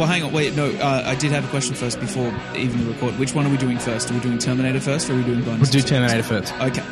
[0.00, 0.32] Well, hang on.
[0.32, 0.70] Wait, no.
[0.70, 3.18] Uh, I did have a question first before even the record.
[3.18, 4.10] Which one are we doing first?
[4.10, 5.60] Are we doing Terminator first, or are we doing Bond?
[5.60, 6.54] We'll do Terminator first.
[6.54, 6.82] Okay.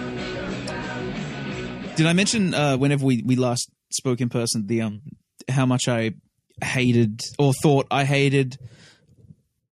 [1.97, 5.01] Did I mention uh, whenever we, we last spoke in person the um
[5.49, 6.17] how much I
[6.63, 8.59] hated or thought I hated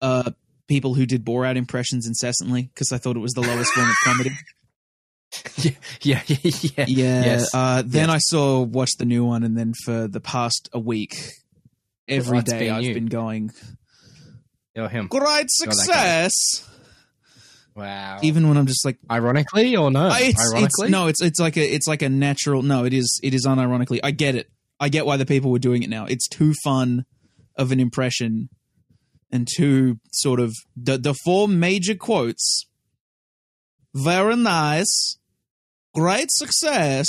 [0.02, 0.32] uh
[0.70, 3.96] people who did Borat impressions incessantly because I thought it was the lowest form of
[4.06, 4.32] comedy.
[5.58, 5.72] Yeah,
[6.02, 6.38] yeah, yeah.
[6.54, 6.86] yeah.
[6.88, 7.26] Yeah.
[7.26, 7.54] Yes.
[7.54, 8.16] Uh, then Yes.
[8.16, 11.18] I saw watched the new one, and then for the past a week,
[12.08, 12.94] every day I've you.
[12.94, 13.52] been going
[14.78, 15.08] Oh, him.
[15.08, 16.34] great success.
[17.75, 18.20] Wow.
[18.21, 20.07] Even when I'm just like, ironically or no?
[20.14, 22.62] It's, it's ironically, no, it's it's like a it's like a natural.
[22.62, 24.00] No, it is it is unironically.
[24.04, 24.50] I get it.
[24.79, 26.06] I get why the people were doing it now.
[26.06, 27.06] It's too fun
[27.57, 28.50] of an impression,
[29.32, 32.66] and too sort of the the four major quotes.
[33.94, 35.17] Very nice,
[35.94, 37.08] great success.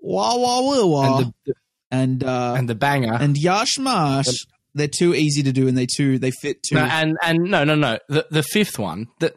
[0.00, 1.54] Wah wah wah wah, and the,
[1.92, 3.14] and uh, and the banger.
[3.14, 4.34] and Jagshemash.
[4.74, 6.76] They're too easy to do, and they too they fit too.
[6.76, 7.98] no, and and no, no, no.
[8.08, 9.34] The the fifth one, the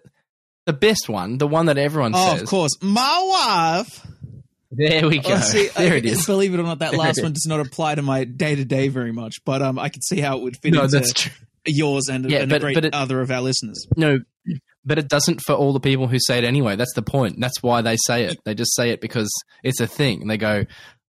[0.65, 2.41] the best one, the one that everyone oh, says.
[2.43, 4.07] of course, my wife.
[4.71, 5.33] There we go.
[5.35, 6.25] Oh, see, there I- it is.
[6.25, 8.63] Believe it or not, that There last one does not apply to my day to
[8.65, 11.13] day very much, but um, I can see how it would fit No, into that's
[11.13, 11.31] true.
[11.65, 13.85] yours and, Yeah, and a but- great but it- other of our listeners.
[13.95, 14.19] No,
[14.85, 16.75] but it doesn't for all the people who say it anyway.
[16.77, 17.39] That's the point.
[17.39, 18.37] That's why they say it.
[18.45, 19.29] They just say it because
[19.63, 20.21] it's a thing.
[20.21, 20.63] And they go,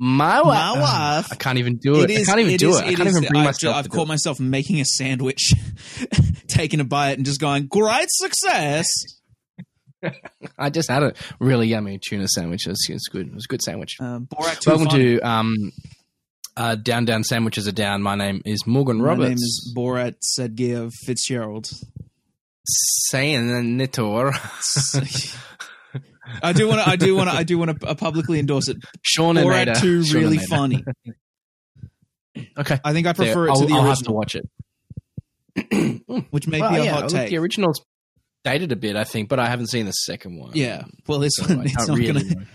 [0.03, 0.77] my wife.
[0.77, 1.29] My wife.
[1.31, 2.11] I can't even do it.
[2.11, 2.85] I can't even do is- it.
[2.85, 4.09] I can't is- even bring I've, myself I've caught it.
[4.09, 5.53] myself making a sandwich,
[6.49, 8.87] taking a bite, and just going, "Great success!"
[10.59, 12.67] I just had a really yummy tuna sandwich.
[12.67, 13.27] It was, it good.
[13.29, 13.97] It was a good sandwich.
[14.01, 15.17] Um, Borat Welcome funny.
[15.17, 15.73] to um,
[16.57, 18.01] uh, Down Down Sandwiches Are Down.
[18.01, 19.21] My name is Morgan Roberts.
[19.21, 21.71] My name is Borat Sedgeir Fitzgerald.
[23.11, 24.33] Senator.
[26.43, 26.89] I do want to.
[26.89, 27.37] I do want to.
[27.37, 28.77] I do want to publicly endorse it.
[29.05, 29.49] Seanator.
[29.49, 30.47] Borat two really Seanator.
[30.49, 30.85] funny.
[32.57, 32.79] Okay.
[32.85, 33.45] I think I prefer There.
[33.47, 34.49] it to I'll, the I'll have to watch it.
[36.31, 37.31] which may Well, be a yeah, hot take.
[37.31, 37.85] The original's
[38.45, 40.53] dated a bit, I think, but I haven't seen the second one.
[40.55, 40.85] Yeah.
[41.07, 42.47] Well, this So one it's can't really gonna.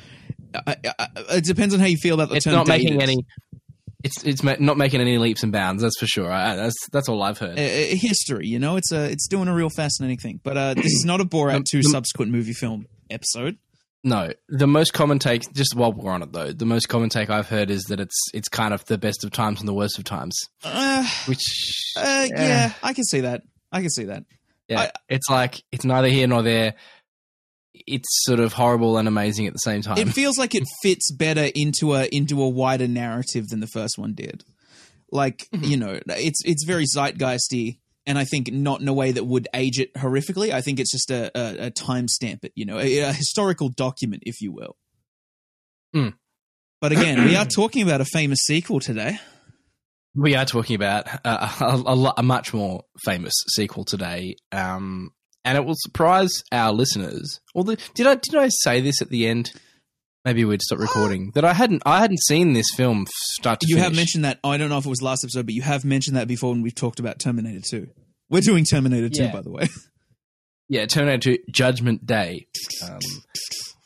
[0.67, 2.53] I, I, it depends on how you feel about the It's term.
[2.53, 3.17] not making any.
[4.03, 5.83] It's it's not making any leaps and bounds.
[5.83, 6.31] That's for sure.
[6.31, 7.59] I, that's that's all I've heard.
[7.59, 8.47] Uh, uh, history.
[8.47, 10.39] You know, it's a it's doing a real fascinating thing.
[10.43, 13.57] But uh, this is not a Borat two subsequent movie film episode.
[14.07, 17.29] No, the most common take, just while we're on it though, the most common take
[17.31, 19.97] I've heard is that it's it's kind of the best of times and the worst
[19.97, 20.37] of times.
[20.63, 21.41] Uh, Which,
[21.97, 22.71] uh, yeah.
[22.83, 23.41] I can see that.
[23.71, 24.23] I can see that.
[24.67, 26.75] yeah, I- it's like it's neither here nor there.
[27.87, 29.97] It's sort of horrible and amazing at the same time.
[29.97, 33.97] It feels like it fits better into a into a wider narrative than the first
[33.97, 34.43] one did.
[35.11, 35.63] Like Mm-hmm.
[35.65, 39.47] you know, it's it's very zeitgeisty, and I think not in a way that would
[39.53, 40.51] age it horrifically.
[40.51, 44.23] I think it's just a a, a timestamp it, you know, a, a historical document,
[44.25, 44.77] if you will.
[45.95, 46.13] Mm.
[46.81, 49.17] But again, we are talking about a famous sequel today.
[50.15, 55.11] We are talking about uh, a, a, a much more famous sequel today, um,
[55.43, 57.41] and it will surprise our listeners.
[57.53, 59.51] Although, did I did I say this at the end?
[60.25, 61.31] Maybe we'd stop recording.
[61.35, 63.05] That I hadn't I hadn't seen this film
[63.35, 64.39] start to You have mentioned that.
[64.43, 66.63] I don't know if it was last episode, but you have mentioned that before when
[66.63, 67.87] we've talked about Terminator 2.
[68.29, 69.31] We're doing Terminator 2, Yeah.
[69.31, 69.67] by the way.
[70.67, 72.47] yeah, Terminator 2 Judgment Day,
[72.89, 72.99] um,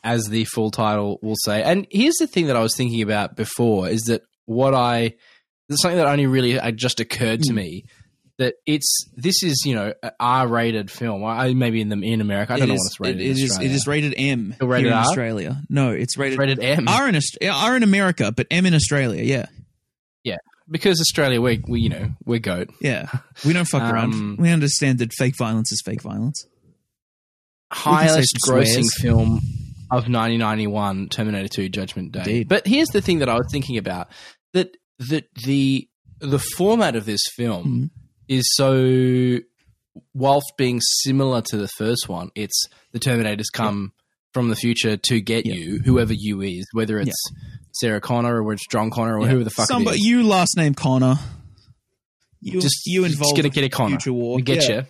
[0.02, 1.62] as the full title will say.
[1.62, 5.12] And here's the thing that I was thinking about before is that what I
[5.68, 7.56] there's something that only really just occurred to Hmm.
[7.56, 7.84] me
[8.40, 11.24] that it's this is you know R rated film.
[11.24, 13.20] I maybe in the in America I don't It know is- what it's rated.
[13.20, 15.04] it in is- it is rated M Still rated here in R?
[15.04, 15.62] Australia.
[15.70, 17.16] No, it's rated, rated M R in,
[17.50, 19.22] R in America, but M in Australia.
[19.22, 19.46] Yeah,
[20.24, 20.36] yeah.
[20.70, 22.68] because Australia we we you know we're goat.
[22.80, 23.06] yeah.
[23.46, 24.38] We don't fuck Um, around.
[24.38, 26.44] We understand that fake violence is fake violence.
[27.72, 29.00] highest grossing swears.
[29.00, 29.40] film
[29.90, 32.20] of 1991 Terminator 2 Judgment Day.
[32.20, 32.48] Indeed.
[32.48, 34.08] But here's the thing that I was thinking about
[34.54, 34.76] that
[35.10, 35.88] that the
[36.20, 37.90] the format of this film Mhm.
[38.30, 39.38] Is so
[40.14, 43.92] whilst being similar to the first one it's the Terminators come
[44.32, 45.54] from the future to get Yeah.
[45.54, 47.20] you whoever you is whether it's
[47.72, 49.28] Sarah Connor or whether it's John Connor or Yeah.
[49.32, 50.06] whoever the fuck Somebody, it is.
[50.06, 51.16] you last name Connor.
[52.40, 53.90] You just you just involved gonna get a Connor.
[53.98, 54.36] future war.
[54.36, 54.76] We get Yeah.
[54.76, 54.86] you.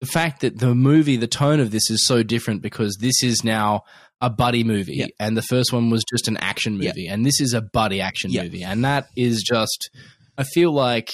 [0.00, 3.42] The fact that the movie, the tone of this is so different because this is
[3.44, 3.82] now
[4.20, 5.06] a buddy movie, Yeah.
[5.18, 6.90] and the first one was just an action Yeah.
[6.90, 8.44] movie, and this is a buddy action Yeah.
[8.44, 9.90] movie, and that is just.
[10.36, 11.12] I feel like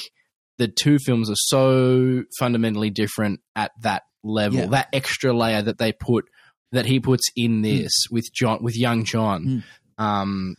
[0.61, 4.67] the two films are so fundamentally different at that level, Yeah.
[4.67, 6.27] that extra layer that they put
[6.73, 9.65] that he puts in this with John with young John.
[9.99, 10.55] Um,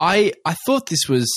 [0.00, 1.30] I I thought this was.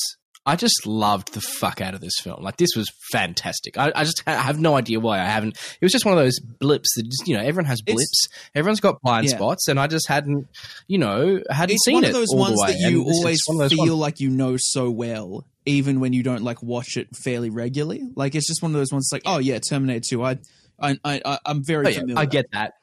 [0.50, 2.42] I just loved the fuck out of this film.
[2.44, 3.78] Like this was fantastic.
[3.78, 5.58] I, I just ha- have no idea why I haven't.
[5.80, 8.28] It was just one of those blips that just you know everyone has It's- blips.
[8.56, 9.36] Everyone's got blind Yeah.
[9.38, 10.48] spots, and I just hadn't
[10.88, 13.20] you know hadn't It's seen one it of those ones that you And this is
[13.20, 15.46] always feel ones- like you know so well.
[15.66, 18.02] even when you don't like watch it fairly regularly.
[18.16, 19.10] Like it's just one of those ones.
[19.12, 20.24] Like, oh yeah, Terminator Two.
[20.24, 20.38] I,
[20.82, 22.20] I, I I'm very Oh, yeah, familiar.
[22.20, 22.74] I get that.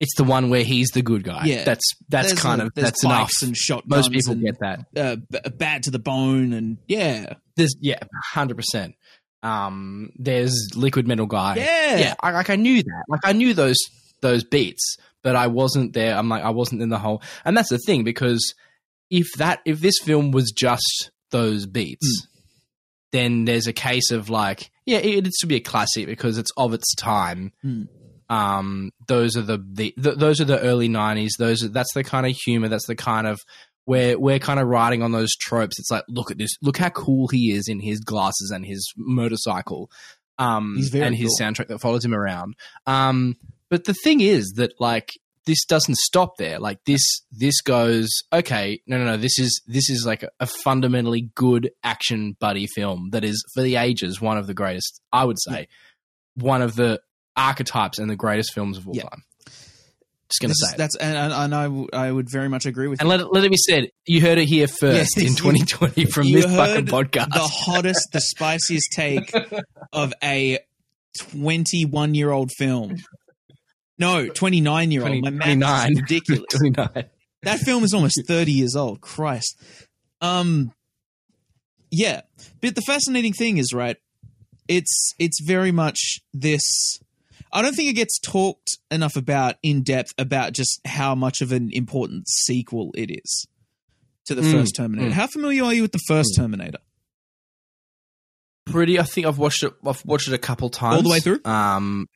[0.00, 1.44] It's the one where he's the good guy.
[1.46, 1.64] Yeah.
[1.64, 3.32] that's that's There's kind a- of that's enough.
[3.42, 3.90] and shotguns.
[3.90, 4.80] Most people and, get that.
[4.96, 7.98] uh, b- bad to the bone, and yeah, There's yeah,
[8.32, 8.94] hundred percent.
[9.42, 11.56] Um, there's Liquid Metal Guy.
[11.56, 12.14] yeah, yeah.
[12.20, 13.04] I, like I knew that.
[13.08, 13.76] Like I knew those
[14.20, 16.16] those beats, but I wasn't there.
[16.16, 17.22] I'm like I wasn't in the whole.
[17.44, 18.54] And that's the thing because
[19.10, 22.26] if that if this film was just those beats,
[23.12, 26.50] then there's a case of like yeah, it, it should be a classic because it's
[26.56, 27.52] of its time.
[27.64, 27.88] Mm.
[28.28, 31.30] Um, those are the, the, th those are the early '90s.
[31.38, 32.68] Those are, that's the kind of humor.
[32.68, 33.38] That's the kind of
[33.88, 35.78] where we're kind of riding on those tropes.
[35.78, 38.86] It's like, look at this, look how cool he is in his glasses and his
[38.98, 39.90] motorcycle,
[40.38, 41.46] um, He's very and his cool.
[41.46, 42.54] soundtrack that follows him around.
[42.86, 43.36] Um,
[43.70, 45.12] but the thing is that like
[45.46, 46.58] this doesn't stop there.
[46.58, 47.02] Like this,
[47.32, 48.82] this goes okay.
[48.86, 49.16] No, no, no.
[49.16, 53.62] This is this is like a, a fundamentally good action buddy film that is for
[53.62, 55.00] the ages one of the greatest.
[55.12, 55.68] I would say
[56.34, 57.00] one of the
[57.38, 59.02] archetypes and the greatest films of all Yeah.
[59.04, 59.22] time.
[60.30, 60.74] Just gonna This is- say.
[60.74, 60.78] it.
[60.78, 63.44] that's and, and I, w- I would very much agree with And let it, let
[63.44, 66.54] it be said, you heard it here first Yes, in you- 2020 from you this
[66.54, 67.32] fucking podcast.
[67.32, 69.32] the hottest, the spiciest take
[69.92, 70.58] of a
[71.18, 72.96] 21 year old film.
[73.98, 75.22] No, 29 year old.
[75.22, 75.92] My math 29.
[75.92, 76.44] is ridiculous.
[76.50, 77.04] 29.
[77.44, 79.00] That film is almost 30 years old.
[79.00, 79.58] Christ.
[80.20, 80.72] Um
[81.90, 82.20] yeah,
[82.60, 83.96] but the fascinating thing is right
[84.68, 86.98] it's it's very much this
[87.52, 91.52] I don't think it gets talked enough about in depth about just how much of
[91.52, 93.46] an important sequel it is
[94.26, 95.10] to the Mm, first Terminator.
[95.10, 95.12] mm.
[95.12, 96.78] How familiar are you with the first Terminator?
[98.66, 98.98] Pretty.
[98.98, 99.72] I think I've watched it.
[99.86, 100.96] I've watched it a couple times.
[100.96, 101.40] All the way through?
[101.44, 102.06] Um,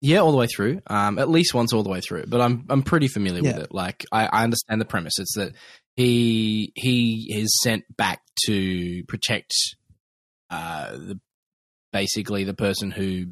[0.00, 0.80] yeah, all the way through.
[0.88, 2.24] Um, at least once all the way through.
[2.26, 3.72] But I'm I'm pretty familiar with it.
[3.72, 5.18] Like I, I understand the premise.
[5.18, 5.52] It's that
[5.94, 9.52] he he is sent back to protect
[10.50, 11.20] uh the
[11.92, 13.26] basically the person who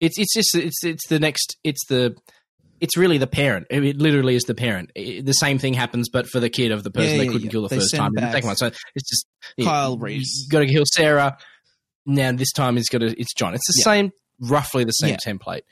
[0.00, 2.16] it's it's just it's it's the next it's the
[2.80, 3.66] it's really the parent.
[3.70, 4.90] It it literally is the parent.
[4.94, 7.30] It- the same thing happens, but for the kid of the person Yeah, they yeah,
[7.32, 7.50] couldn't yeah.
[7.50, 8.56] kill the They first time in the second one.
[8.56, 9.26] So it's just
[9.62, 10.46] Kyle Reese.
[10.48, 11.36] Got to kill Sarah.
[12.06, 13.20] Now this time he's got to.
[13.20, 13.54] It's John.
[13.54, 15.62] It's the same, roughly the same template.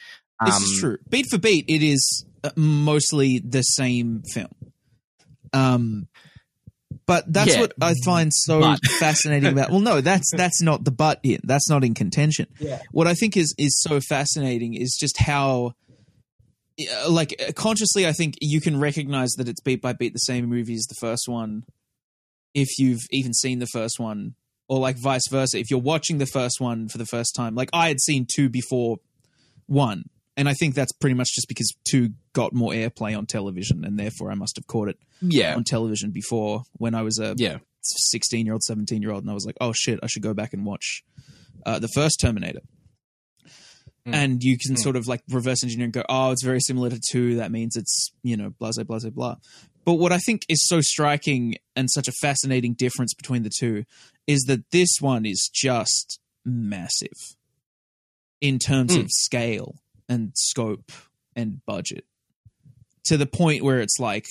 [0.44, 0.98] This Um, is true.
[1.08, 4.50] Beat for beat, it is uh, mostly the same film.
[5.52, 6.08] Um,
[7.06, 7.60] but that's Yeah.
[7.60, 8.80] what I find so But.
[8.98, 9.70] fascinating about.
[9.70, 11.38] Well, no, that's that's not the but in.
[11.44, 12.46] That's not in contention.
[12.60, 12.82] Yeah.
[12.92, 15.72] What I think is is so fascinating is just how,
[16.80, 20.18] uh, like, uh, consciously, I think you can recognize that it's beat by beat the
[20.18, 21.62] same movie as the first one,
[22.54, 24.34] if you've even seen the first one,
[24.68, 25.58] or like vice versa.
[25.58, 28.48] If you're watching the first one for the first time, like I had seen two
[28.48, 28.96] before
[29.66, 30.04] one.
[30.36, 33.98] And I think that's pretty much just because two got more airplay on television, and
[33.98, 37.58] therefore I must have caught it Yeah, on television before when I was a yeah,
[37.80, 40.34] 16 year old, 17 year old, and I was like, oh shit, I should go
[40.34, 41.02] back and watch
[41.64, 42.60] uh, the first Terminator.
[44.06, 44.14] Mm.
[44.14, 44.78] And you can Mm.
[44.78, 47.36] sort of like reverse engineer and go, oh, it's very similar to two.
[47.36, 49.36] That means it's, you know, blah, blah, blah, blah.
[49.84, 53.84] But what I think is so striking and such a fascinating difference between the two
[54.26, 57.36] is that this one is just massive
[58.40, 59.04] in terms Mm.
[59.04, 59.76] of scale
[60.08, 60.92] and scope
[61.34, 62.04] and budget
[63.04, 64.26] to the point where it's like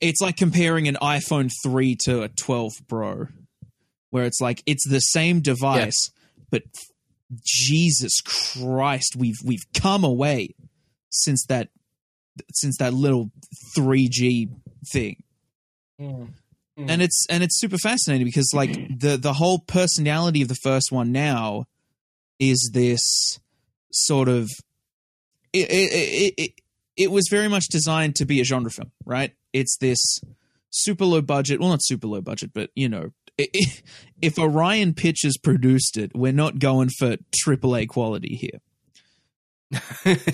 [0.00, 3.28] it's like comparing an iPhone 3 to a 12 Pro
[4.10, 6.10] where it's like it's the same device
[6.50, 6.62] but
[7.42, 10.54] Jesus Christ we've we've come away
[11.10, 11.68] since that
[12.52, 13.30] since that little
[13.76, 14.50] 3G
[14.92, 15.22] thing
[16.78, 16.90] Mm.
[16.90, 20.92] and it's and it's super fascinating because like the the whole personality of the first
[20.92, 21.64] one now
[22.38, 23.40] is this
[24.04, 24.50] sort of
[25.52, 26.50] it it, it, it,
[26.96, 30.20] it was very much designed to be a genre film right it's this
[30.70, 33.10] super low budget well not super low budget but you know
[34.22, 38.60] if orion pictures produced it we're not going for triple a quality here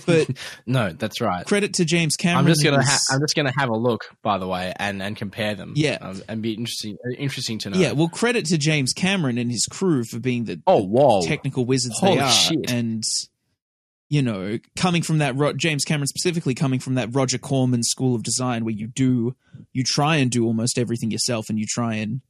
[0.06, 0.28] but
[0.66, 1.46] no, that's right.
[1.46, 4.36] credit to james cameron I'm just gonna ha- I'm just gonna have a look, by
[4.36, 5.72] the way, and and compare them.
[5.74, 5.96] Yeah.
[6.02, 7.78] um, and be interesting interesting to know.
[7.78, 11.22] yeah well credit to james cameron and his crew for being the Oh, whoa.
[11.22, 12.70] technical wizards Holy they are, shit.
[12.70, 13.02] and
[14.12, 18.14] you know, coming from that Ro- James Cameron specifically coming from that Roger Corman school
[18.14, 19.34] of design, where you do
[19.72, 22.20] you try and do almost everything yourself, and you try and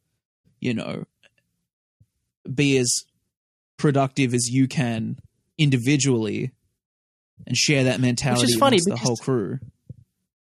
[0.60, 1.06] you know
[2.54, 2.94] be as
[3.78, 5.18] productive as you can
[5.58, 6.52] individually,
[7.48, 9.58] and share that mentality funny amongst the whole crew.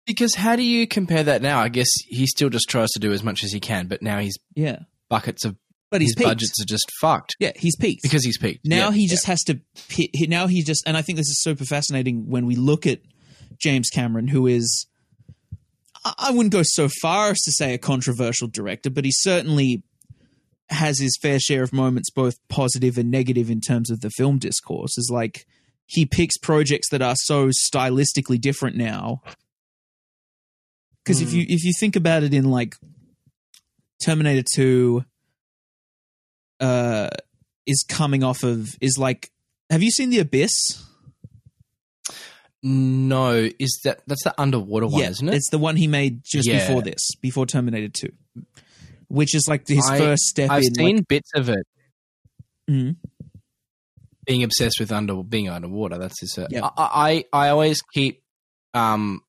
[0.05, 1.59] Because how do you compare that now?
[1.59, 4.19] I guess he still just tries to do as much as he can, but now
[4.19, 4.79] he's Yeah,
[5.09, 5.57] buckets of
[5.89, 6.27] but he's his peaked.
[6.27, 8.65] budgets are just fucked Yeah, he's peaked because he's peaked.
[8.65, 9.07] Now Yeah, he yeah.
[9.09, 9.59] just has to.
[9.89, 12.99] he- Now he just, and I think this is super fascinating when we look at
[13.57, 14.85] James Cameron, who is,
[16.17, 19.83] I wouldn't go so far as to say a controversial director, but he certainly
[20.69, 24.37] has his fair share of moments, both positive and negative, in terms of the film
[24.37, 24.97] discourse.
[24.97, 25.45] Is like
[25.85, 29.21] he picks projects that are so stylistically different now.
[31.03, 31.33] Because if Mm.
[31.33, 32.75] you if you think about it in like
[34.03, 35.05] Terminator Two,
[36.59, 37.09] uh,
[37.65, 39.29] is coming off of is like,
[39.69, 40.51] have you seen The Abyss?
[42.63, 45.35] No, is that that's the underwater one, isn't it?
[45.35, 46.65] It's the one he made just Yeah.
[46.67, 48.11] before this, before Terminator Two,
[49.07, 50.73] which is like his I- first step I've in.
[50.75, 51.65] seen like, bits of it.
[52.69, 52.95] Mhm.
[54.25, 55.97] Being obsessed with under being underwater.
[55.97, 56.35] That's his.
[56.37, 56.63] Uh, Yep.
[56.77, 58.23] I, I I always keep
[58.73, 59.21] um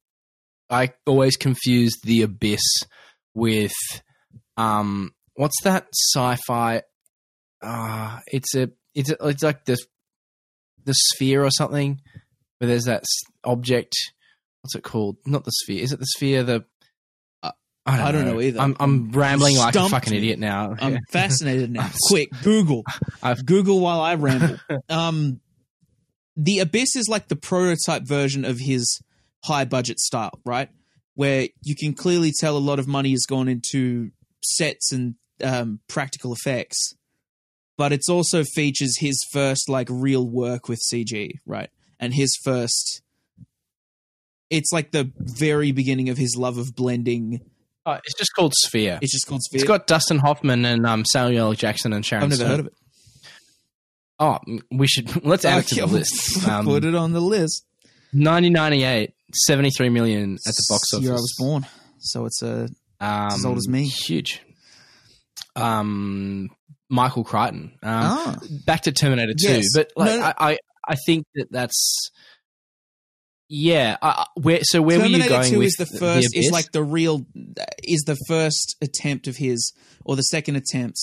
[0.71, 2.63] I always confuse the abyss
[3.35, 3.75] with
[4.57, 6.83] um what's that sci-fi?
[7.63, 9.77] Uh it's a it's a, it's like the
[10.85, 12.01] the sphere or something
[12.59, 13.05] where there's that
[13.45, 13.95] object.
[14.63, 15.17] What's it called?
[15.27, 15.83] Not the sphere.
[15.83, 16.43] Is it the sphere?
[16.43, 16.65] The
[17.43, 17.53] uh,
[17.87, 18.61] I don't, I don't know either.
[18.61, 20.19] I'm, I'm rambling like a fucking me.
[20.19, 20.75] idiot now.
[20.81, 21.89] I'm fascinated now.
[22.09, 22.83] Quick, Google.
[23.23, 24.59] I've- Google while I ramble.
[24.89, 25.41] Um,
[26.37, 29.01] the Abyss is like the prototype version of his
[29.45, 30.69] high budget style, right?
[31.15, 34.11] Where you can clearly tell a lot of money has gone into
[34.43, 36.95] sets and um, practical effects,
[37.79, 41.71] but it's also features his first like real work with CG, right?
[41.99, 43.01] And his first.
[44.51, 47.41] It's like the very beginning of his love of blending.
[47.87, 48.99] Oh, it's just called Sphere.
[49.03, 49.61] It's just called Sphere.
[49.61, 51.53] It's got Dustin Hoffman and um, Samuel L.
[51.55, 52.25] Jackson and Sharon.
[52.25, 52.51] I've never Stone.
[52.51, 52.73] heard of it.
[54.21, 54.39] Oh,
[54.71, 56.47] we should let's add it to the list.
[56.49, 57.65] Um, Put it on the list.
[58.13, 59.13] 1998,
[59.47, 61.05] 73 million at the box office.
[61.05, 61.67] Year I was born,
[61.99, 62.69] so it's a
[63.01, 63.85] Um, as old as me.
[63.87, 64.41] Huge.
[65.63, 66.49] Um,
[66.89, 67.73] Michael Crichton.
[67.83, 68.37] Um, ah.
[68.67, 69.65] Back to Terminator 2, Yes.
[69.75, 70.23] but like No, no.
[70.25, 72.11] I, I, I think that that's
[73.49, 73.97] yeah.
[74.03, 76.51] I, I- where so where Terminator were you going 2 with is the first is
[76.51, 77.27] like the real
[77.83, 79.73] is the first attempt of his
[80.05, 80.99] or the second attempt.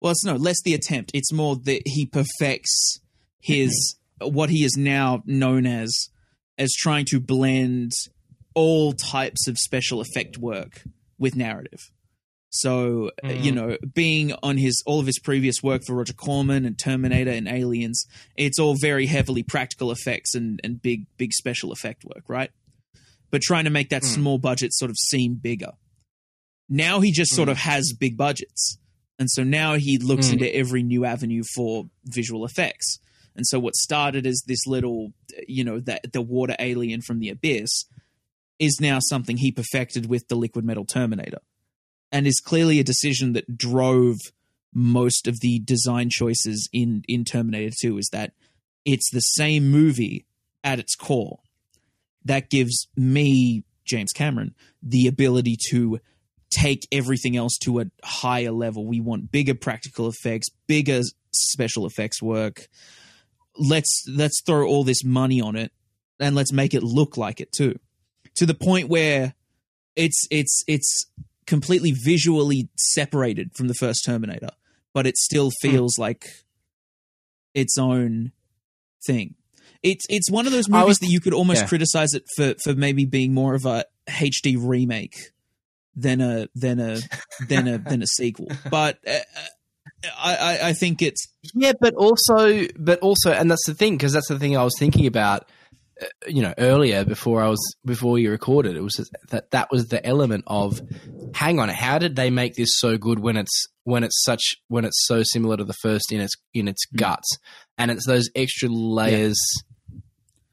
[0.00, 1.12] Well, it's no less the attempt.
[1.14, 2.98] It's more that he perfects
[3.40, 6.08] his what he is now known as
[6.58, 7.92] as trying to blend
[8.54, 10.82] all types of special effect work
[11.18, 11.90] with narrative.
[12.54, 13.44] So uh, Mhm.
[13.44, 17.30] you know, being on his all of his previous work for Roger Corman and Terminator
[17.30, 18.04] and Aliens,
[18.36, 22.50] it's all very heavily practical effects and and big big special effect work, right?
[23.30, 24.14] But trying to make that Mm.
[24.14, 25.72] small budget sort of seem bigger.
[26.68, 27.52] Now he just sort Mm.
[27.52, 28.76] of has big budgets,
[29.18, 30.32] and so now he looks Mm.
[30.34, 32.98] into every new avenue for visual effects.
[33.34, 35.14] And so what started as this little,
[35.48, 37.86] you know, that the water alien from the abyss
[38.58, 41.40] is now something he perfected with the liquid metal Terminator,
[42.12, 44.18] and is clearly a decision that drove
[44.74, 48.32] most of the design choices in in Terminator 2 is that
[48.84, 50.26] it's the same movie
[50.62, 51.40] at its core.
[52.24, 55.98] That gives me James Cameron the ability to
[56.50, 58.86] take everything else to a higher level.
[58.86, 61.00] We want bigger practical effects, bigger
[61.32, 62.68] special effects work.
[63.56, 65.72] Let's let's throw all this money on it
[66.20, 67.78] and let's make it look like it too.
[68.36, 69.34] To the point where
[69.96, 71.06] it's it's it's
[71.46, 74.50] completely visually separated from the first Terminator,
[74.94, 76.26] but it still feels like
[77.54, 78.32] its own
[79.06, 79.34] thing.
[79.82, 81.66] It's it's one of those movies was- that you could almost yeah.
[81.68, 85.16] criticize it for for maybe being more of a HD remake
[85.96, 86.98] than a than a
[87.48, 88.48] than a than a sequel.
[88.70, 89.18] But uh,
[90.18, 94.12] I I- I think it's Yeah, but also, but also, and that's the thing because
[94.12, 95.48] that's the thing I was thinking about.
[96.28, 99.88] You know, earlier before I was before you recorded, it was just that that was
[99.88, 100.80] the element of,
[101.34, 104.84] hang on, how did they make this so good when it's when it's such when
[104.84, 106.98] it's so similar to the first in its in its Mm.
[106.98, 107.38] guts,
[107.78, 109.38] and it's those extra layers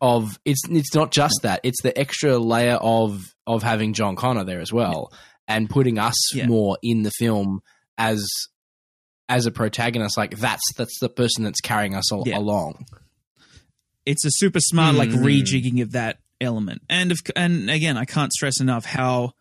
[0.02, 4.44] of it's it's not just that it's the extra layer of of having John Connor
[4.46, 5.12] there as well
[5.48, 6.48] and putting us Yeah.
[6.48, 7.62] more in the film
[7.98, 8.26] as
[9.28, 12.38] as a protagonist like that's that's the person that's carrying us all, Yeah.
[12.38, 12.86] along
[14.06, 15.24] it's a super smart like Mhm.
[15.24, 16.82] rejigging of that element.
[16.90, 19.34] And of and again i can't stress enough how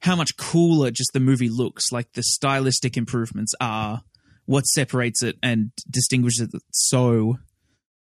[0.00, 1.92] how much cooler just the movie looks.
[1.92, 4.02] Like the stylistic improvements are
[4.46, 7.38] what separates it and distinguishes it so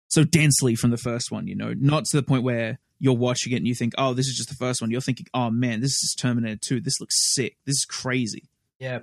[0.07, 1.73] so densely from the first one you know?
[1.77, 4.49] Not to the point where you're watching it and you think oh this is just
[4.49, 4.89] the first one.
[4.91, 7.57] You're thinking oh man this is terminator 2 this looks sick.
[7.65, 8.49] This is crazy.
[8.79, 8.99] Yeah.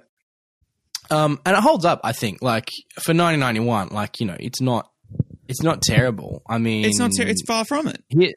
[1.11, 2.43] Um and it holds up i think.
[2.43, 4.91] Like for 1991 like you know it's not
[5.49, 8.33] it's not terrible i mean it's not ter- it's far from it Here,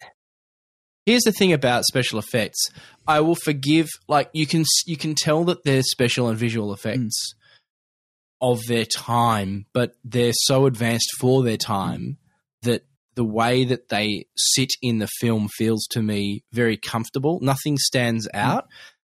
[1.05, 2.59] here's the thing about special effects.
[3.07, 3.87] I will forgive.
[4.07, 7.33] Like you can you can tell that they're special and visual effects
[8.39, 12.17] of their time, but they're so advanced for their time
[12.61, 12.83] that
[13.15, 17.39] the way that they sit in the film feels to me very comfortable.
[17.41, 18.65] Nothing stands out.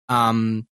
[0.08, 0.66] Um,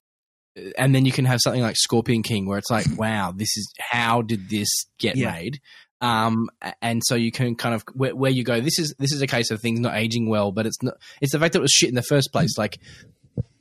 [0.76, 3.72] and then you can have something like Scorpion King, where it's like, wow, this is
[3.78, 4.68] how did this
[4.98, 5.32] get Yeah.
[5.32, 5.60] made?
[6.00, 6.48] Um,
[6.80, 8.60] and so you can kind of where, where you go.
[8.60, 10.94] This is this is a case of things not aging well, but it's not.
[11.20, 12.56] It's the fact that it was shit in the first place.
[12.56, 12.78] Like,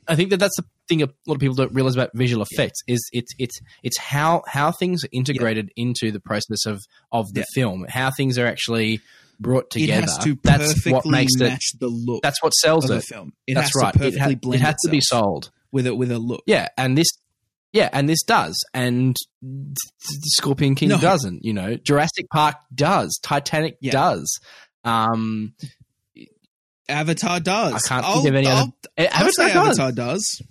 [0.06, 2.80] I think that that's the thing a lot of people don't realize about visual effects
[2.86, 6.80] is it's it's it's how how things are integrated into the process of
[7.12, 7.44] of the Yeah.
[7.54, 9.00] film, how things are actually
[9.40, 9.92] brought together.
[9.92, 11.40] It has to that's what makes it.
[11.44, 13.32] match the look That's what sells of the film.
[13.46, 13.94] It that's right.
[14.00, 15.50] It, ha- it has to be sold.
[15.72, 16.42] with a with a look.
[16.46, 17.06] Yeah, and this,
[17.72, 19.14] yeah, and this does, and
[20.00, 20.98] Scorpion King No.
[20.98, 21.44] doesn't.
[21.44, 23.92] You know, Jurassic Park does, Titanic Yeah.
[23.92, 24.40] does.
[24.84, 25.54] Um,
[26.88, 27.74] Avatar does.
[27.74, 29.08] I can't I'll- think of any I'll- other.
[29.12, 29.78] I'll say Avatar does.
[29.78, 30.42] Avatar does.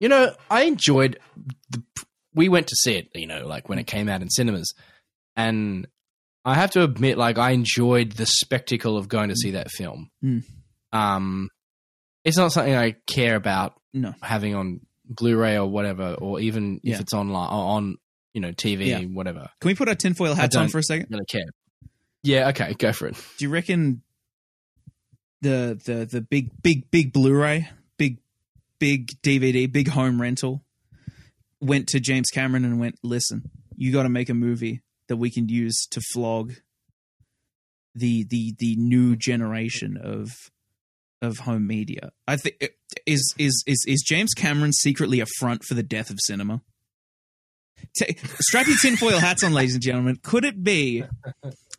[0.00, 1.18] You know, I enjoyed.
[1.70, 1.82] The,
[2.34, 3.08] we went to see it.
[3.14, 4.72] You know, like when it came out in cinemas,
[5.36, 5.86] and
[6.44, 10.10] I have to admit, like I enjoyed the spectacle of going to see that film.
[10.22, 10.44] Mm.
[10.92, 11.48] Um,
[12.24, 14.14] it's not something I care about No.
[14.22, 16.94] having on Blu-ray or whatever, or even Yeah.
[16.96, 17.96] if it's online on
[18.32, 19.00] you know TV, Yeah.
[19.04, 19.48] whatever.
[19.60, 21.06] Can we put our tinfoil hats on for a second?
[21.10, 21.44] Really care.
[22.22, 22.48] Yeah.
[22.48, 22.74] Okay.
[22.74, 23.16] Go for it.
[23.38, 24.02] Do you reckon
[25.40, 27.68] the the the big big big Blu-ray,
[27.98, 28.18] big
[28.78, 30.64] big DVD, big home rental
[31.60, 35.30] went to James Cameron and went, "Listen, you got to make a movie that we
[35.30, 36.54] can use to flog
[37.94, 40.50] the the the new generation of
[41.24, 42.56] of home media." I think
[43.06, 46.62] is is is is James Cameron secretly a front for the death of cinema?
[47.96, 50.18] T- strap your tinfoil hats on, ladies and gentlemen.
[50.22, 51.04] Could it be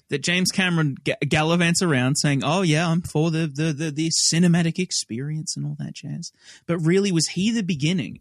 [0.10, 4.12] that James Cameron ga- gallivants around saying, "Oh yeah, I'm for the, the the the
[4.32, 6.32] cinematic experience and all that jazz,"
[6.68, 8.20] but really was he the beginning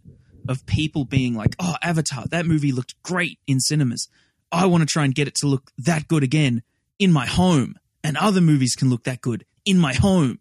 [0.48, 4.08] of people being like, "Oh, Avatar, that movie looked great in cinemas.
[4.50, 6.62] I want to try and get it to look that good again
[6.98, 10.40] in my home, and other movies can look that good in my home."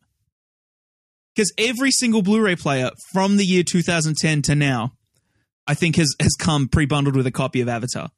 [1.36, 4.94] Because every single Blu-ray player from the year 2010 to now,
[5.66, 8.10] I think has has come pre-bundled with a copy of Avatar.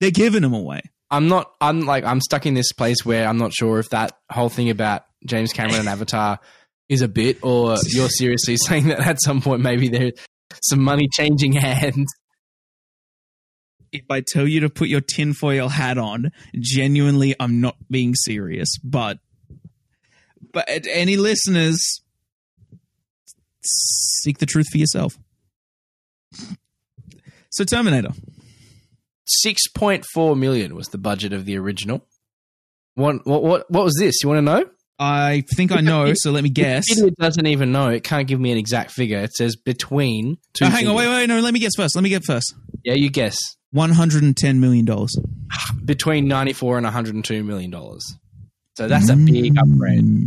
[0.00, 0.82] They're giving them away.
[1.10, 1.52] I'm not.
[1.60, 2.04] I'm like.
[2.04, 5.52] I'm stuck in this place where I'm not sure if that whole thing about James
[5.52, 6.40] Cameron and Avatar
[6.88, 10.12] is a bit, or you're seriously saying that at some point maybe there's
[10.62, 12.12] some money changing hands.
[13.92, 18.78] if I tell you to put your tinfoil hat on, genuinely, I'm not being serious.
[18.82, 19.18] But,
[20.52, 22.02] but any listeners,
[23.66, 25.18] seek the truth for yourself.
[27.50, 28.10] So, Terminator.
[29.26, 32.06] Six point four million was the budget of the original.
[32.94, 33.26] What?
[33.26, 33.42] What?
[33.42, 34.22] What, what was this?
[34.22, 34.70] You want to know?
[34.98, 36.84] I think I know, so let me guess.
[36.88, 37.88] It doesn't even know.
[37.88, 39.18] It can't give me an exact figure.
[39.18, 40.64] It says between two.
[40.64, 41.94] Oh, hang on, wait, wait, no, let me guess first.
[41.94, 42.54] Let me get first.
[42.82, 43.36] Yeah, you guess.
[43.74, 44.86] $110 million.
[45.84, 48.04] Between ninety four and one hundred and two million dollars.
[48.76, 50.00] So that's a big upgrade.
[50.00, 50.26] Hmm.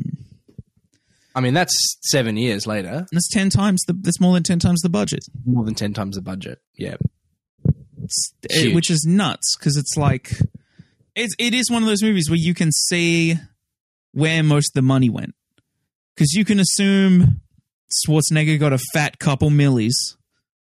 [1.36, 3.06] I mean, that's seven years later.
[3.12, 5.24] That's 10 times the, that's more than 10 times the budget.
[5.46, 6.60] More than ten times the budget.
[6.78, 6.96] Yeah.
[8.50, 10.32] It- which is nuts because it's like
[11.16, 13.36] it's it is one of those movies where you can see
[14.14, 15.36] where most of the money went
[16.16, 17.42] because you can assume
[18.08, 20.18] Schwarzenegger got a fat couple millies.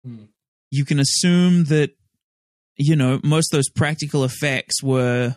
[0.04, 0.24] Hmm.
[0.70, 1.90] You can assume that
[2.76, 5.36] you know most of those practical effects were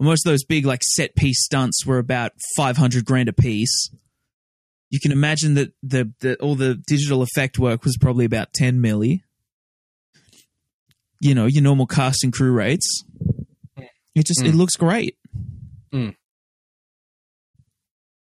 [0.00, 3.90] most of those big like set piece stunts were about five hundred grand a piece.
[4.90, 8.80] You can imagine that the, the all the digital effect work was probably about ten
[8.82, 9.20] milli
[11.20, 13.02] you know your normal cast and crew rates.
[14.14, 14.58] It just it Mm.
[14.58, 15.16] looks great,
[15.92, 16.14] Mm.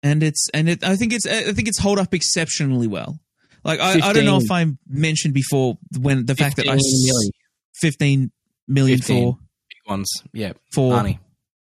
[0.03, 0.85] and it's and it.
[0.85, 3.19] I think it's I think it's hold up exceptionally well.
[3.65, 6.83] Like I, I don't know if I mentioned before when the fact that I 15
[7.07, 7.33] million.
[7.75, 8.31] fifteen
[8.69, 9.17] million 15.
[9.33, 9.39] for
[9.69, 10.23] Big ones.
[10.33, 10.53] Yeah.
[10.73, 11.19] for Arnie.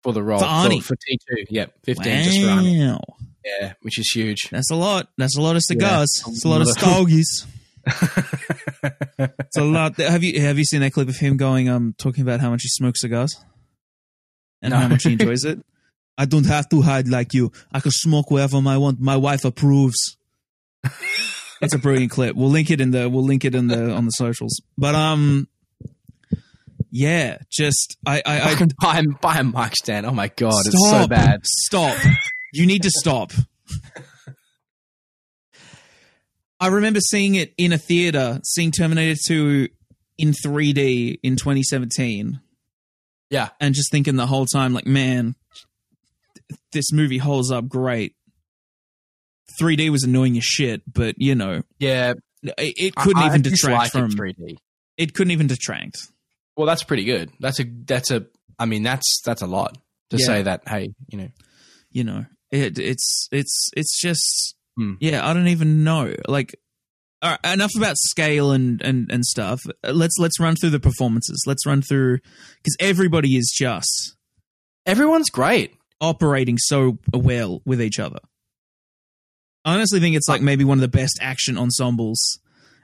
[0.03, 0.39] For the role.
[0.39, 0.83] For Arnie.
[0.83, 1.47] For, T2.
[1.51, 1.67] Yeah.
[1.85, 3.01] 15 just for Arnie.
[3.47, 3.57] Wow.
[3.61, 3.73] Yeah.
[3.83, 4.49] Which is huge.
[4.51, 5.09] That's a lot.
[5.19, 6.23] That's a lot of cigars.
[6.27, 6.33] Yeah.
[6.33, 7.47] It's a lot of stogies.
[9.19, 9.97] It's a lot.
[9.97, 12.63] Have you have you seen that clip of him going um talking about how much
[12.63, 13.35] he smokes cigars
[14.63, 14.79] and No.
[14.79, 15.59] how much he enjoys it?
[16.19, 17.53] I don't have to hide like you.
[17.73, 19.01] I can smoke wherever I want.
[19.01, 20.17] My wife approves.
[21.63, 22.37] it's a brilliant clip.
[22.37, 24.61] We'll link it in the we'll link it in the on the socials.
[24.77, 25.49] But um,
[26.91, 30.07] yeah, just I I, I Fucking buy, a- buy a mic stand.
[30.07, 30.53] Oh my God.
[30.65, 31.47] stop, It's so bad.
[31.47, 31.97] Stop.
[32.53, 33.33] You need to stop.
[36.59, 39.69] I remember seeing it in a theater, seeing Terminator 2
[40.19, 42.41] in 3D in 2017,
[43.31, 43.51] Yeah.
[43.61, 45.35] and just thinking the whole time, like, man,
[46.73, 48.15] this movie holds up great.
[49.61, 52.15] 3D was annoying as shit, but you know, Yeah.
[52.43, 54.11] it, it couldn't I- I even dislike detract from.
[54.17, 54.57] 3D.
[54.97, 55.99] It couldn't even detract.
[56.57, 57.31] Well, that's pretty good.
[57.39, 58.27] That's a, that's a,
[58.59, 59.77] I mean, that's, that's a lot
[60.11, 60.25] to Yeah.
[60.27, 61.29] say that, hey, you know,
[61.91, 64.95] you know it it's it's it's just Hmm.
[65.01, 66.55] yeah i don't even know like
[67.25, 69.63] right, enough about scale and and and stuff.
[69.83, 71.43] Let's let's run through the performances.
[71.47, 72.19] Let's run through
[72.63, 74.17] because everybody is just
[74.85, 75.73] Everyone's great.
[76.01, 78.19] operating so well with each other.
[79.65, 82.39] I honestly think it's like maybe one of the best action ensembles,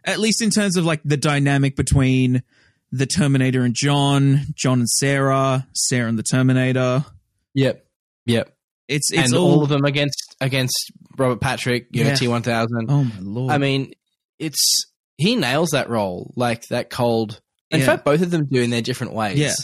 [0.04, 2.42] at least in terms of like the dynamic between
[2.90, 7.04] the Terminator and John, John and Sarah, Sarah and the Terminator.
[7.54, 7.86] Yep.
[8.26, 8.56] Yep.
[8.88, 12.14] It's it's and all, all, of them against against Robert Patrick, Yeah.
[12.14, 12.86] T one thousand.
[12.90, 13.52] Oh my lord!
[13.52, 13.92] I mean,
[14.38, 17.40] it's he nails that role, like that cold.
[17.70, 17.86] In Yeah.
[17.86, 19.38] fact, both of them do in their different ways.
[19.38, 19.54] Yeah.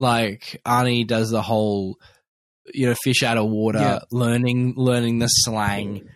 [0.00, 1.98] Like Arnie does the whole,
[2.72, 3.98] you know, fish out of water, Yeah.
[4.10, 6.08] learning learning the slang.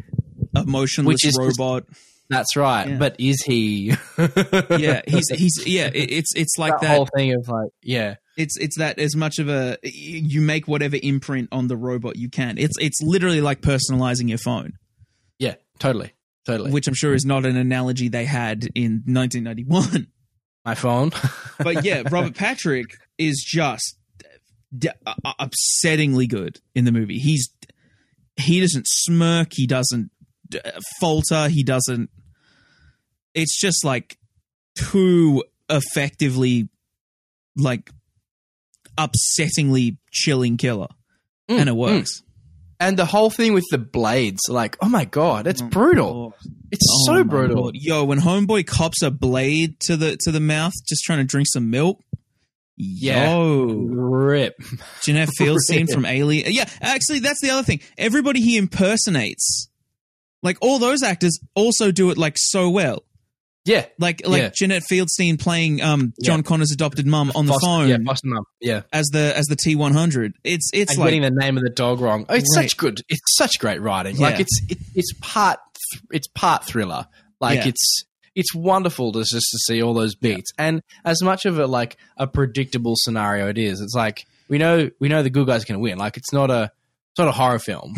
[0.54, 1.84] a motionless which is just- robot.
[2.30, 2.88] That's right.
[2.88, 2.96] Yeah.
[2.98, 3.94] But is he?
[4.18, 5.86] yeah, he's he's yeah.
[5.86, 6.96] It, it's it's like that, that.
[6.96, 10.96] whole thing of like, yeah, It's it's that as much of a you make whatever
[11.02, 12.56] imprint on the robot you can.
[12.56, 14.74] It's it's literally like personalizing your phone,
[15.40, 16.12] yeah, totally,
[16.46, 16.70] totally.
[16.70, 20.06] which I'm sure is not an analogy they had in 1991.
[20.64, 21.10] My phone.
[21.58, 22.86] But yeah, Robert Patrick
[23.18, 23.96] is just
[24.76, 27.18] d- uh, upsettingly good in the movie.
[27.18, 27.50] He's
[28.36, 30.12] he doesn't smirk, he doesn't
[30.54, 30.70] uh,
[31.00, 32.10] falter, he doesn't.
[33.34, 34.18] It's just like
[34.76, 36.68] too effectively,
[37.56, 37.90] like
[38.98, 40.88] upsettingly chilling killer,
[41.48, 41.78] Mm, and it mm.
[41.78, 42.22] works.
[42.80, 46.34] And the whole thing with the blades, like, oh my god, it's brutal.
[46.70, 47.62] It's Oh so brutal.
[47.62, 47.74] Lord.
[47.76, 51.48] Yo, when Homeboy cops a blade to the to the mouth, just trying to drink
[51.50, 52.00] some milk.
[52.76, 53.34] Yeah.
[53.34, 54.62] Yo, Rip.
[55.02, 56.52] Jeanette Fields scene from Alien.
[56.52, 57.80] Yeah, actually, that's the other thing.
[57.96, 59.68] Everybody he impersonates,
[60.44, 63.02] like all those actors, also do it like so well.
[63.68, 63.86] Yeah.
[63.98, 64.50] Like like Yeah.
[64.54, 68.44] Jeanette Fieldstein playing um John Connor's adopted mum on the Foster- phone Yeah, Foster Mum.
[68.60, 68.82] Yeah.
[68.92, 70.34] as the as the T one hundred.
[70.42, 72.24] It's it's and like getting the name of the dog wrong.
[72.28, 72.64] Oh, it's Right.
[72.64, 73.00] such good.
[73.08, 74.16] It's such great writing.
[74.16, 75.58] Like it's it, it's part
[76.10, 77.06] it's part thriller.
[77.40, 77.68] Like Yeah.
[77.68, 78.04] it's
[78.34, 80.50] it's wonderful to just to see all those beats.
[80.58, 84.90] And as much of a like a predictable scenario it is, it's like we know
[85.00, 85.98] we know the good guys are going to win.
[85.98, 86.70] Like it's not a
[87.10, 87.94] it's not a horror film.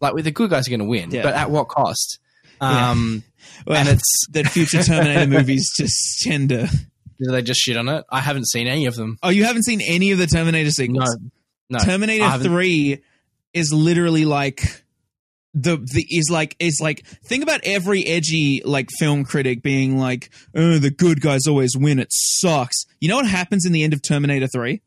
[0.00, 1.22] Like the good guys are going to win, Yeah.
[1.24, 2.18] but at what cost?
[2.62, 2.90] Yeah.
[2.90, 3.22] Um,
[3.66, 6.66] well, and it's that future Terminator movies just tend to.
[7.18, 8.04] do they just shit on it?
[8.10, 9.18] I haven't seen any of them.
[9.22, 11.18] Oh, you haven't seen any of the Terminator No, sequels?
[11.68, 11.78] no.
[11.80, 13.02] Terminator Three
[13.52, 14.84] is literally like
[15.52, 20.30] the the is like is like think about every edgy like film critic being like,
[20.54, 21.98] oh, the good guys always win.
[21.98, 22.84] It sucks.
[23.00, 24.82] You know what happens in the end of Terminator Three?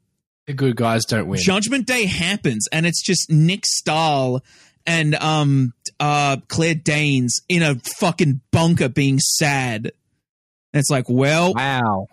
[0.48, 1.40] The good guys don't win.
[1.42, 4.42] Judgment Day happens, and it's just Nick Stahl
[4.86, 9.86] and um uh Claire Danes in a fucking bunker being sad.
[10.74, 12.08] And it's like, well, Wow.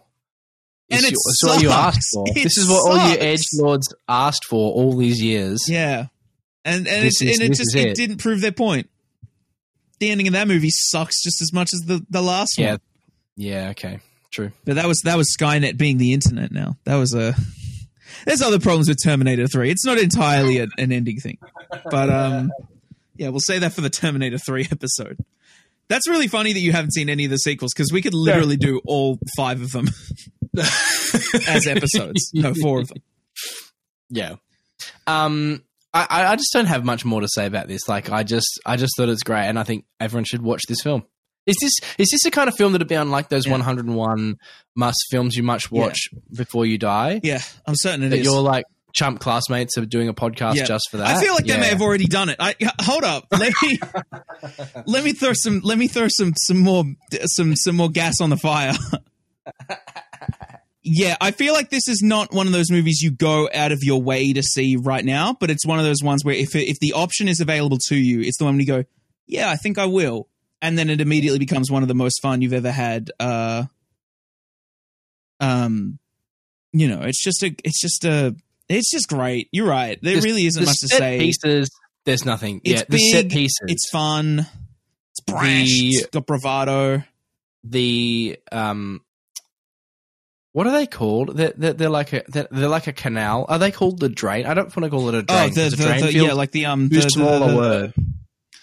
[0.90, 2.24] And This it is what you asked for.
[2.28, 3.22] It this is what all you sucks.
[3.24, 5.60] edge lords asked for all these years.
[5.68, 6.06] Yeah,
[6.64, 7.86] and and This it, is- and it just it.
[7.88, 7.94] it.
[7.96, 8.90] didn't prove their point.
[10.00, 12.72] The ending of that movie sucks just as much as the the last Yeah.
[12.72, 12.80] one.
[13.36, 14.00] Yeah, okay.
[14.32, 14.50] True.
[14.64, 16.50] But that was that was Skynet being the internet.
[16.52, 17.34] Now that was a.
[18.26, 19.70] There's other problems with Terminator Three.
[19.70, 21.38] It's not entirely a, an ending thing,
[21.90, 22.50] but um,
[23.16, 25.18] yeah, we'll say that for the Terminator Three episode.
[25.88, 28.56] That's really funny that you haven't seen any of the sequels because we could literally
[28.56, 29.88] do all five of them
[31.48, 32.30] as episodes.
[32.34, 32.98] No, four of them.
[34.08, 34.36] Yeah.
[35.06, 37.88] Um I, I- I just don't have much more to say about this.
[37.88, 40.80] Like I just I just thought it's great and I think everyone should watch this
[40.80, 41.04] film.
[41.50, 43.52] Is this is this the kind of film that'd be on like those Yeah.
[43.52, 44.38] 101
[44.74, 47.20] must films you must watch before you die?
[47.22, 48.24] Yeah, I'm certain it that is.
[48.24, 50.64] your like chump classmates are doing a podcast Yeah.
[50.64, 51.16] just for that.
[51.16, 52.36] I feel like they may have already done it.
[52.40, 53.26] I hold up.
[53.32, 53.78] Let me
[54.86, 56.84] let me throw some let me throw some some more
[57.26, 58.72] some some more gas on the fire.
[60.82, 63.80] yeah, I feel like this is not one of those movies you go out of
[63.82, 66.78] your way to see right now, but it's one of those ones where if if
[66.80, 68.84] the option is available to you, it's the one where you go,
[69.26, 70.28] yeah, I think I will,
[70.62, 73.10] and then it immediately becomes one of the most fun you've ever had.
[73.18, 73.64] Uh,
[75.40, 75.98] um,
[76.72, 78.34] you know, it's just a it's just a
[78.68, 79.48] it's just great.
[79.52, 79.98] You're right.
[80.02, 81.18] There This- really isn't the much to say.
[81.18, 81.70] Pieces,
[82.04, 82.60] there's nothing.
[82.64, 83.58] It's yeah, the set pieces.
[83.66, 84.46] It's fun.
[85.12, 85.66] It's brash.
[85.66, 87.02] The- it's got bravado.
[87.64, 89.00] the um
[90.52, 91.36] what are they called?
[91.36, 93.46] They're, they're, they're like a they're, they're like a canal.
[93.48, 94.46] Are they called the drain?
[94.46, 95.38] I don't want to call it a drain.
[95.38, 97.46] Oh, the, 'cause a the, drain the yeah, like the um too the, small the,
[97.48, 97.94] the- word.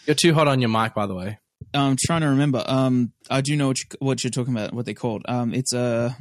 [0.06, 1.38] You're too hot on your mic, by the way.
[1.74, 2.64] I'm trying to remember.
[2.66, 4.74] Um, I do know what, you, what you're talking about.
[4.74, 5.24] What they called.
[5.28, 6.16] Um, it's a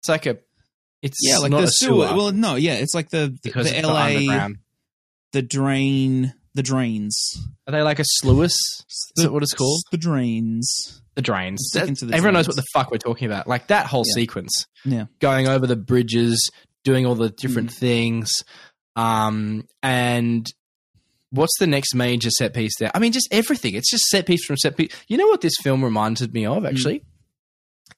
[0.00, 0.38] It's like a
[1.02, 2.06] it's yeah, like not the a sewer.
[2.08, 4.48] sewer, Well, no, yeah, it's like the because the LA
[5.32, 7.16] the drain the drains.
[7.66, 8.52] Are they like a sluice?
[8.52, 9.82] Is The- that what it's called?
[9.90, 11.00] The drains.
[11.14, 11.70] The drains.
[11.72, 11.80] The
[12.12, 13.46] Everyone knows what the fuck we're talking about.
[13.46, 14.14] Like that whole Yeah.
[14.14, 14.66] sequence.
[14.84, 15.06] Yeah.
[15.20, 16.50] Going over the bridges,
[16.84, 17.74] doing all the different Mm.
[17.78, 18.30] things.
[18.96, 20.46] Um and
[21.32, 22.90] what's the next major set piece there?
[22.94, 23.74] I mean, just everything.
[23.74, 24.90] It's just set piece from set piece.
[25.08, 27.02] You know what this film reminded me of actually,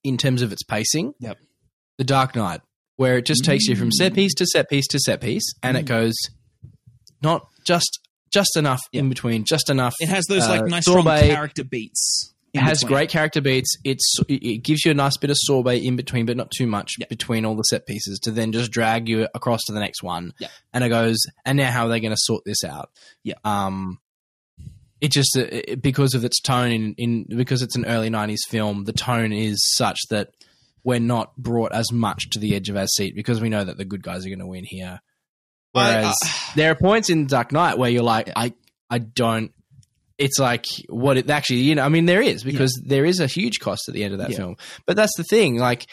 [0.03, 1.11] in terms of its pacing.
[1.11, 1.15] Mm.
[1.21, 1.39] Yep.
[1.99, 2.61] The Dark Knight,
[2.97, 5.77] where it just takes you from set piece to set piece to set piece, and
[5.77, 5.89] it Mm.
[5.89, 6.15] goes
[7.23, 8.01] not just
[8.33, 9.95] just enough in between, just enough.
[10.01, 12.34] It has those uh, like nice strong character beats.
[12.55, 12.97] It has between.
[12.97, 13.77] great character beats.
[13.85, 16.93] It's it gives you a nice bit of sorbet in between, but not too much
[16.99, 17.07] Yeah.
[17.09, 20.33] between all the set pieces to then just drag you across to the next one.
[20.39, 20.49] Yeah.
[20.73, 22.91] And it goes, and now how are they going to sort this out?
[23.25, 23.35] Yeah.
[23.45, 23.99] Um,
[25.01, 28.39] it just uh, it, because of its tone in, in because it's an early '90s
[28.49, 30.31] film, the tone is such that
[30.85, 33.79] we're not brought as much to the edge of our seat because we know that
[33.79, 35.01] the good guys are going to win here.
[35.75, 36.15] I- Whereas
[36.55, 38.53] there are points in Dark Knight where you're like, I,
[38.89, 39.51] I don't.
[40.17, 41.83] It's like what it actually, you know.
[41.85, 44.31] I mean, there is because there is a huge cost at the end of that
[44.31, 44.37] Yeah.
[44.37, 44.57] film.
[44.87, 45.87] But that's the thing, like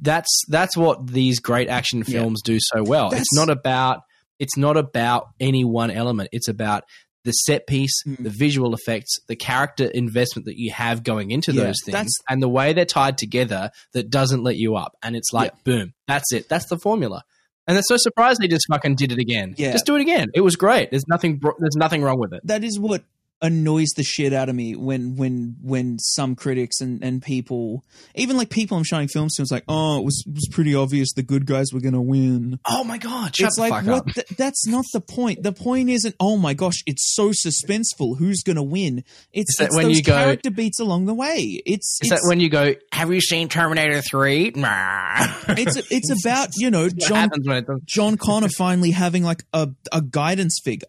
[0.00, 2.20] that's that's what these great action Yeah.
[2.20, 3.10] films do so well.
[3.10, 4.00] That's- it's not about
[4.38, 6.28] it's not about any one element.
[6.32, 6.84] It's about
[7.24, 8.22] the set piece, Mm.
[8.22, 12.40] the visual effects, the character investment that you have going into Yeah, those things, and
[12.40, 14.92] the way they're tied together that doesn't let you up.
[15.02, 16.48] And it's like, boom, that's it.
[16.48, 17.22] That's the formula.
[17.66, 19.54] And they're so surprised they just fucking did it again.
[19.58, 19.72] Yeah.
[19.72, 20.28] Just do it again.
[20.34, 20.90] It was great.
[20.90, 21.40] There's nothing.
[21.58, 22.40] There's nothing wrong with it.
[22.44, 23.02] that is what
[23.40, 27.84] annoys the shit out of me when when when some critics and, and people
[28.16, 30.74] even like people I'm showing films to it's like oh it was it was pretty
[30.74, 33.36] obvious the good guys were gonna win Oh my god!
[33.36, 36.82] Shut it's like what the, that's not the point the point isn't oh my gosh
[36.86, 41.06] it's so suspenseful who's gonna win it's, it's when those you go- character beats along
[41.06, 42.74] the way it's Is it's, that when you go?
[42.92, 44.52] Have you seen Terminator Three?
[44.54, 47.80] It's it's about you know John happens when it does.
[47.86, 50.86] John Connor finally having like a a guidance figure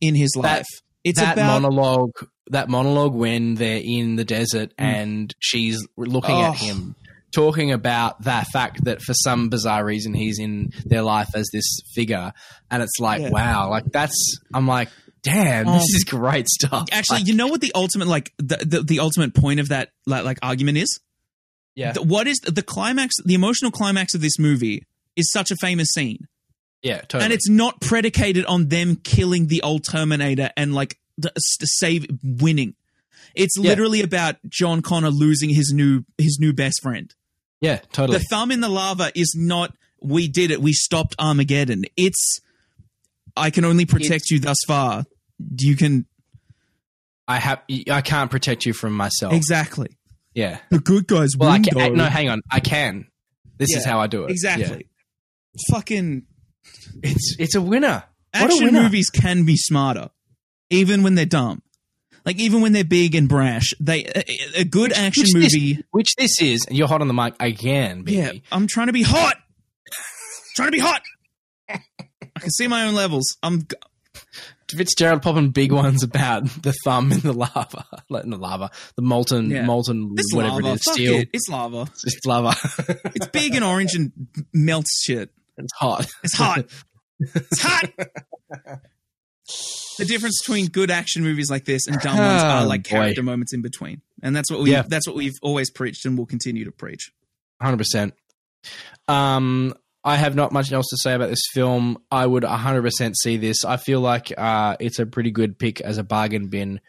[0.00, 0.66] in his That- life
[1.04, 2.28] it's that about monologue.
[2.50, 6.42] That monologue when they're in the desert and she's looking Oh.
[6.52, 6.96] at him,
[7.32, 11.64] talking about that fact that for some bizarre reason he's in their life as this
[11.94, 12.32] figure,
[12.70, 13.30] and it's like, Yeah.
[13.30, 14.38] wow, like that's.
[14.52, 14.88] I'm like,
[15.22, 16.88] damn, Um, this is great stuff.
[16.90, 19.90] Actually, Like, you know what the ultimate like the, the the ultimate point of that
[20.06, 20.98] like, like argument is?
[21.76, 23.14] yeah, The- what is the climax?
[23.24, 24.82] The emotional climax of this movie
[25.14, 26.26] is such a famous scene,
[26.82, 27.24] yeah, totally.
[27.24, 32.06] and it's not predicated on them killing the old Terminator and like the, the save
[32.22, 32.74] winning.
[33.34, 33.70] It's Yeah.
[33.70, 37.14] literally about John Connor losing his new his new best friend.
[37.60, 38.18] yeah, totally.
[38.18, 40.60] The thumb in the lava is not we did it.
[40.62, 41.84] We stopped Armageddon.
[41.96, 42.40] It's
[43.36, 45.04] I can only protect you thus far.
[45.58, 46.06] You can
[47.28, 47.62] I have.
[47.90, 49.32] I can't protect you from myself.
[49.34, 49.96] exactly.
[50.34, 50.58] Yeah.
[50.70, 51.76] The good guys Well, I can.
[51.78, 51.88] though.
[51.90, 52.40] No, hang on.
[52.50, 53.06] I can.
[53.58, 54.30] This is how I do it.
[54.32, 54.86] Exactly.
[55.70, 56.29] Fucking Yeah.
[57.02, 58.04] It's it's a winner.
[58.32, 58.82] What a action winner.
[58.82, 60.10] movies can be smarter,
[60.70, 61.62] even when they're dumb.
[62.24, 65.84] Like even when they're big and brash, they a, a good action which this- movie.
[65.90, 68.18] Which this is, and you're hot on the mic again, baby.
[68.18, 69.36] yeah, I'm trying to be hot.
[70.54, 71.02] trying to be hot.
[71.70, 71.78] I
[72.40, 73.36] can see my own levels.
[73.42, 73.66] I'm
[74.70, 79.02] Fitzgerald popping big ones about the thumb in the lava, like in the lava, the
[79.02, 79.64] molten, Yeah.
[79.64, 80.68] molten, it's whatever lava.
[80.68, 81.14] it is, Fuck steel.
[81.20, 81.28] it.
[81.32, 81.88] It's lava.
[82.04, 82.54] It's lava.
[83.16, 84.12] It's big and orange and
[84.54, 85.30] melts shit.
[85.64, 86.06] It's hot.
[86.22, 86.64] It's hot.
[87.20, 87.90] It's hot.
[89.98, 93.22] the difference between good action movies like this and dumb ones are Oh, like character
[93.22, 94.82] moments in between, and that's what we Yeah.
[94.86, 97.10] that's what we've always preached and will continue to preach.
[97.60, 98.14] Hundred percent.
[99.08, 101.98] Um, I have not much else to say about this film.
[102.10, 103.64] I would hundred percent see this.
[103.64, 106.80] I feel like uh, it's a pretty good pick as a bargain bin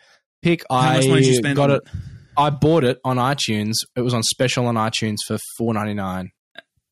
[0.41, 0.63] pick.
[0.69, 1.81] How I much money did you spend got it.
[2.37, 3.73] I bought it on iTunes.
[3.95, 6.31] It was on special on iTunes for four ninety nine.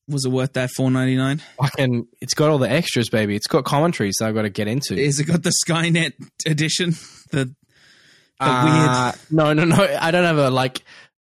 [0.10, 1.42] Was it worth that four ninety nine?
[1.62, 3.36] Fucking, it's got all the extras, baby.
[3.36, 4.96] It's got commentaries that I've got to get into.
[4.98, 6.14] Is it got the Skynet
[6.46, 6.92] edition?
[7.32, 9.76] The the Uh, no, no, no.
[10.00, 10.82] I don't have a like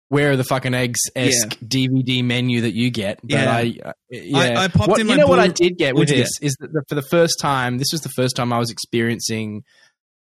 [0.08, 3.20] where are the fucking eggs esque DVD menu that you get.
[3.22, 3.56] But Yeah.
[3.56, 4.38] I, uh, yeah.
[4.38, 6.74] I- I popped What- in you know what I did get with this is that
[6.74, 7.78] the, for the first time.
[7.78, 9.64] This was the first time I was experiencing.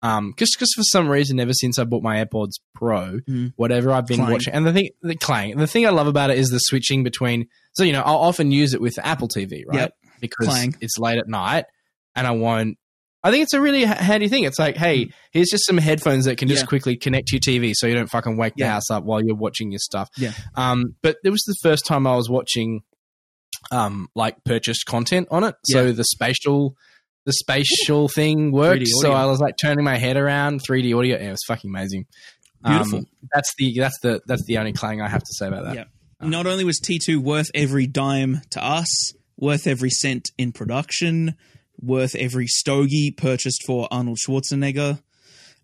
[0.02, 3.52] Um, just because for some reason, ever since I bought my AirPods Pro, Mm.
[3.56, 4.32] whatever I've been Clang.
[4.32, 7.04] watching, and the thing, the clang, the thing I love about it is the switching
[7.04, 7.46] between.
[7.74, 9.78] So you know, I'll often use it with Apple TV, right?
[9.80, 9.92] Yep.
[10.20, 10.74] Because Clang.
[10.80, 11.66] it's late at night,
[12.16, 12.78] and I won't.
[13.22, 14.44] I think it's a really handy thing.
[14.44, 16.62] It's like, hey, here's just some headphones that can just.
[16.62, 16.66] Yeah.
[16.68, 19.36] quickly connect to your TV, so you don't fucking wake the house up while you're
[19.36, 20.08] watching your stuff.
[20.16, 20.32] Yeah.
[20.54, 22.80] Um, but it was the first time I was watching,
[23.70, 25.54] um, like purchased content on it.
[25.66, 26.74] So the spatial,
[27.24, 28.86] the spatial thing worked.
[29.02, 29.12] So.
[29.12, 31.16] I was like turning my head around, 3D audio.
[31.16, 32.06] Yeah, it was fucking amazing.
[32.64, 32.98] Beautiful.
[33.00, 35.74] Um, that's the that's the that's the only clang I have to say about that.
[35.74, 35.84] Yeah.
[36.20, 41.36] Not only was T two worth every dime to us, worth every cent in production,
[41.80, 45.02] worth every stogie purchased for Arnold Schwarzenegger,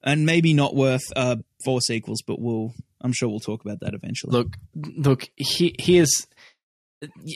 [0.02, 3.92] and maybe not worth uh, four sequels, but we'll I'm sure we'll talk about that
[3.92, 4.32] eventually.
[4.32, 5.28] Look, look.
[5.36, 6.26] He, here's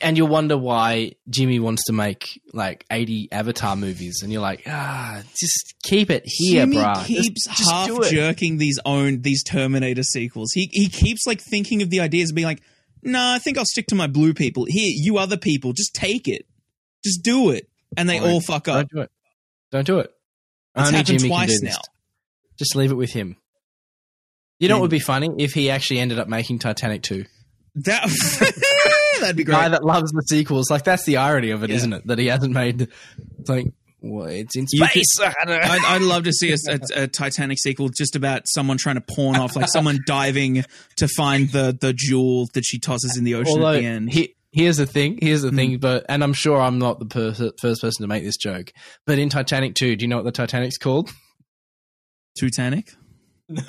[0.02, 4.62] and you'll wonder why Jimmy wants to make like 80 Avatar movies, and you're like,
[4.66, 7.04] ah, just keep it here, Jimmy bruh.
[7.04, 10.52] keeps Just- just half jerking these own these Terminator sequels.
[10.52, 12.62] He he keeps like thinking of the ideas and being like,
[13.02, 14.64] "Nah, I think I'll stick to my blue people.
[14.68, 16.46] Here, you other people, just take it,
[17.04, 18.30] just do it." And they Fine.
[18.30, 18.88] all fuck up.
[18.88, 19.10] Don't do it.
[19.72, 20.12] Don't do it.
[20.76, 21.68] It's Only happened Jimmy twice now.
[21.70, 21.78] this.
[22.58, 23.36] Just leave it with him.
[24.58, 27.24] You know what would be funny if he actually ended up making Titanic 2?
[27.76, 28.04] That
[29.20, 29.54] that'd be great.
[29.54, 29.70] Guy great.
[29.72, 30.70] that loves the sequels.
[30.70, 31.84] Like that's the irony of it, Yeah.
[31.86, 32.06] not it?
[32.08, 32.88] That he hasn't made.
[33.48, 33.66] Like,
[34.02, 35.14] well, it's in You space.
[35.18, 38.94] Could, I'd, I'd love to see a, a, a Titanic sequel just about someone trying
[38.96, 40.64] to pawn off, like someone diving
[40.96, 44.12] to find the the jewel that she tosses in the ocean Although, at the end.
[44.12, 45.18] he, here's the thing.
[45.20, 45.56] Here's the Hmm.
[45.56, 45.78] thing.
[45.78, 48.72] But and I'm sure I'm not the pers- first person to make this joke.
[49.06, 51.10] But in Titanic 2, do you know what the Titanic's called?
[52.40, 52.88] Titanic.
[53.48, 53.62] No,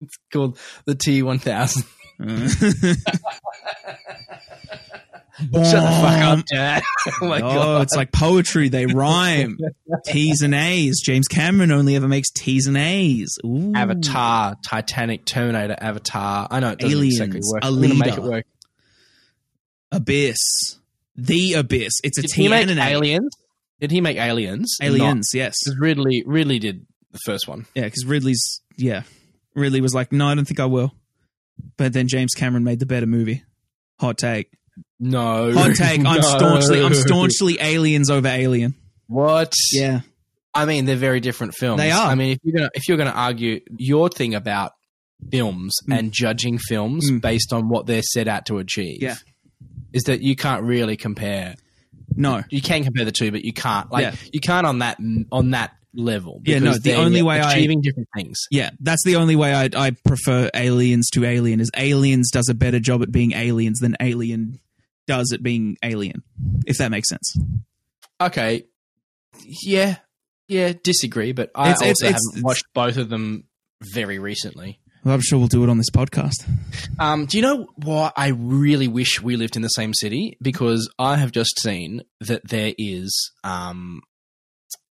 [0.00, 1.84] it's called the T1000.
[2.18, 2.94] Uh.
[5.38, 6.82] Shut the fuck up, Dad.
[7.20, 7.82] oh my oh, god.
[7.82, 8.70] it's like poetry.
[8.70, 9.58] They rhyme.
[10.06, 11.00] T's and A's.
[11.04, 13.36] James Cameron only ever makes T's and A's.
[13.44, 13.72] Ooh.
[13.74, 16.48] Avatar, Titanic, Terminator, Avatar.
[16.50, 17.64] I know it doesn't Aliens, exactly work.
[17.64, 18.46] a I'm make it work.
[19.92, 20.78] Abyss.
[21.16, 22.00] The Abyss.
[22.02, 22.92] It's a Did T he make and an A.
[22.92, 23.30] Aliens?
[23.80, 24.74] Did he make Aliens?
[24.80, 25.56] Aliens, yes.
[25.62, 27.66] Because Ridley, Ridley did the first one.
[27.74, 29.02] Yeah, because Ridley's, yeah.
[29.54, 30.94] Ridley was like, no, I don't think I will.
[31.76, 33.42] But then James Cameron made the better movie.
[34.00, 34.50] Hot take.
[35.00, 35.52] No.
[35.52, 35.98] Hot take.
[36.00, 36.20] I'm No.
[36.20, 38.74] staunchly, I'm staunchly aliens over alien.
[39.06, 39.52] What?
[39.72, 40.00] Yeah.
[40.54, 41.80] I mean, they're very different films.
[41.80, 42.08] They are.
[42.10, 44.72] I mean, if you're gonna if you're gonna argue your thing about
[45.30, 45.98] films Mm.
[45.98, 47.20] and judging films Mm.
[47.20, 49.16] based on what they're set out to achieve, Yeah.
[49.92, 51.56] is that you can't really compare.
[52.14, 52.42] No.
[52.50, 53.90] You can compare the two, but you can't.
[53.92, 54.14] Like Yeah.
[54.32, 54.98] you can't on that
[55.30, 56.40] on that level.
[56.44, 58.38] Yeah, no, the only way I- achieving different things.
[58.50, 62.54] Yeah, that's the only way I I prefer aliens to alien is aliens does a
[62.54, 64.58] better job at being aliens than alien
[65.06, 66.22] does at being alien.
[66.66, 67.36] If that makes sense.
[68.20, 68.64] Okay,
[69.64, 69.96] yeah,
[70.48, 73.44] yeah, disagree, but I It's- also it's- it's- haven't watched both of them
[73.92, 74.80] very recently.
[75.04, 76.34] Well, I'm sure we'll do it on this podcast.
[76.98, 80.36] Um, do you know why I really wish we lived in the same city?
[80.42, 84.00] Because I have just seen that there is um,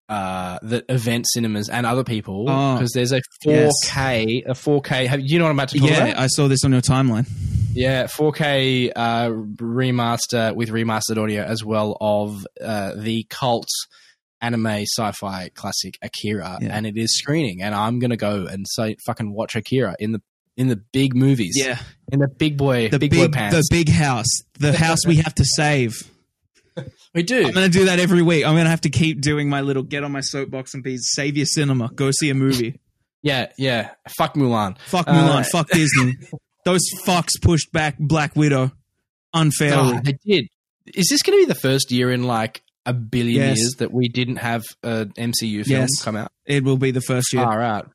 [0.09, 3.71] uh, that event cinemas and other people Oh, because there's a yes.
[3.85, 5.07] 4K, a 4K.
[5.07, 6.17] Have you know what I'm about to talk Yeah, about?
[6.19, 7.27] I saw this on your timeline.
[7.73, 13.67] Yeah, 4K uh, remaster with remastered audio as well of uh, the cult
[14.41, 16.75] anime sci-fi classic Akira, Yeah.
[16.75, 17.61] and it is screening.
[17.61, 20.21] And I'm gonna go and say fucking watch Akira in the
[20.57, 21.79] in the big movies, Yeah.
[22.11, 24.27] in the big boy, the big, big, the big house,
[24.59, 26.08] the house we have to save.
[27.13, 27.45] We do.
[27.45, 28.45] I'm gonna do that every week.
[28.45, 31.37] I'm gonna have to keep doing my little get on my soapbox and be save
[31.37, 32.79] your cinema, go see a movie.
[33.21, 33.89] Yeah, yeah.
[34.17, 34.77] Fuck Mulan.
[34.79, 36.15] Fuck Uh, Mulan, fuck Disney.
[36.63, 38.71] Those fucks pushed back Black Widow
[39.33, 39.97] unfairly.
[39.97, 40.47] Oh, they did.
[40.85, 43.57] Is this going to be the first year in like a billion Yes.
[43.57, 46.01] years that we didn't have an MCU film Yes.
[46.01, 46.31] come out?
[46.45, 47.43] It will be the first year.
[47.43, 47.91] Far out.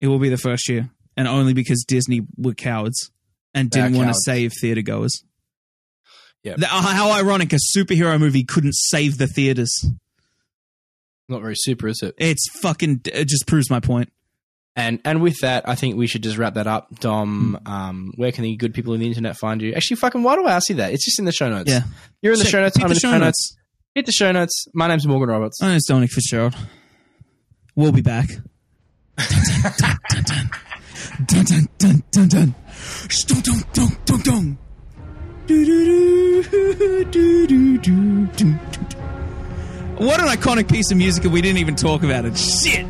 [0.00, 3.10] It will be the first year, and only because Disney were cowards
[3.52, 5.22] and didn't want to save theater goers.
[6.44, 6.56] Yep.
[6.58, 7.52] The- uh, how ironic!
[7.52, 9.72] A superhero movie couldn't save the theaters.
[11.28, 12.14] Not very super, is it?
[12.18, 13.02] It's fucking.
[13.06, 14.12] It just proves my point.
[14.74, 16.88] And and with that, I think we should just wrap that up.
[17.00, 19.72] Dom, um, where can the good people on the internet find you?
[19.74, 20.92] Actually, fucking, why do I ask you that?
[20.94, 21.70] It's just in the show notes.
[21.70, 21.82] Yeah.
[22.22, 22.76] You're in the Check- show notes.
[22.76, 23.56] hit I'm the in the show show notes.
[23.94, 24.64] Hit the show notes.
[24.72, 25.60] My name's Morgan Roberts.
[25.60, 26.56] My name's Dominic Fitzgerald.
[27.76, 28.28] We'll be back.
[29.18, 29.28] dun,
[30.08, 30.50] dun, dun,
[31.26, 32.54] dun, dun, dun, dun, dun, dun.
[33.26, 33.40] Dun,
[33.74, 34.58] dun, dun,
[39.98, 42.38] What an iconic piece of music, and we didn't even talk about it.
[42.38, 42.86] Shit.